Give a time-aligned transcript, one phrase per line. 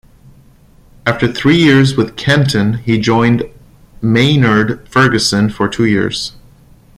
[1.05, 3.43] After three years with Kenton he joined
[4.01, 6.31] Maynard Ferguson for two years.